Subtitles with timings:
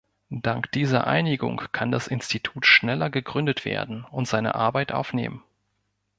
[0.33, 5.43] Dank dieser Einigung kann das Institut schneller gegründet werden und seine Arbeit aufnehmen.